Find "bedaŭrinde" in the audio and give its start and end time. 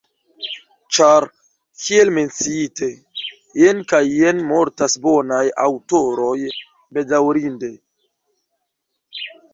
6.99-7.71